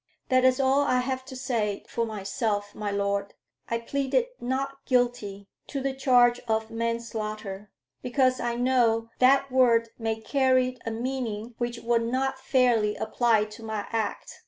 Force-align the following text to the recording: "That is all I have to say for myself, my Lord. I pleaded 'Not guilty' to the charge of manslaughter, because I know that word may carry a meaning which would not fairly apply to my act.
"That 0.29 0.43
is 0.43 0.59
all 0.59 0.81
I 0.81 1.01
have 1.01 1.23
to 1.25 1.35
say 1.35 1.83
for 1.87 2.07
myself, 2.07 2.73
my 2.73 2.89
Lord. 2.89 3.35
I 3.69 3.77
pleaded 3.77 4.29
'Not 4.39 4.83
guilty' 4.87 5.47
to 5.67 5.79
the 5.79 5.93
charge 5.93 6.39
of 6.47 6.71
manslaughter, 6.71 7.69
because 8.01 8.39
I 8.39 8.55
know 8.55 9.09
that 9.19 9.51
word 9.51 9.89
may 9.99 10.19
carry 10.19 10.79
a 10.87 10.89
meaning 10.89 11.53
which 11.59 11.77
would 11.81 12.01
not 12.01 12.39
fairly 12.39 12.95
apply 12.95 13.45
to 13.45 13.61
my 13.61 13.85
act. 13.91 14.39